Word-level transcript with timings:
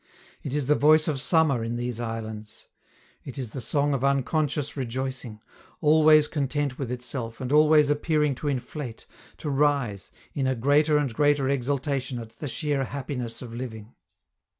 It 0.41 0.55
is 0.55 0.65
the 0.65 0.73
voice 0.73 1.07
of 1.07 1.21
summer 1.21 1.63
in 1.63 1.75
these 1.75 1.99
islands; 1.99 2.69
it 3.23 3.37
is 3.37 3.51
the 3.51 3.61
song 3.61 3.93
of 3.93 4.03
unconscious 4.03 4.75
rejoicing, 4.75 5.39
always 5.79 6.27
content 6.27 6.79
with 6.79 6.91
itself 6.91 7.39
and 7.39 7.51
always 7.51 7.91
appearing 7.91 8.33
to 8.37 8.47
inflate, 8.47 9.05
to 9.37 9.47
rise, 9.51 10.11
in 10.33 10.47
a 10.47 10.55
greater 10.55 10.97
and 10.97 11.13
greater 11.13 11.47
exultation 11.47 12.17
at 12.17 12.39
the 12.39 12.47
sheer 12.47 12.85
happiness 12.85 13.43
of 13.43 13.53
living. 13.53 13.93